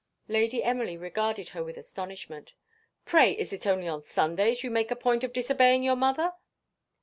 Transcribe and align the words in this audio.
Lady 0.27 0.63
Emily 0.63 0.97
regarded 0.97 1.49
her 1.49 1.63
with 1.63 1.77
astonishment. 1.77 2.53
"Pray, 3.05 3.33
is 3.33 3.53
it 3.53 3.67
only 3.67 3.87
on 3.87 4.01
Sundays 4.01 4.63
you 4.63 4.71
make 4.71 4.89
a 4.89 4.95
point 4.95 5.23
of 5.23 5.31
disobeying 5.31 5.83
your 5.83 5.95
mother?" 5.95 6.33